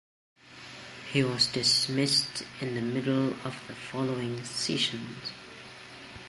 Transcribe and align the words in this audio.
He 1.13 1.23
was 1.23 1.45
dismissed 1.45 2.41
in 2.59 2.73
the 2.73 2.81
middle 2.81 3.33
of 3.45 3.61
the 3.67 3.75
following 3.75 4.43
season. 4.43 5.17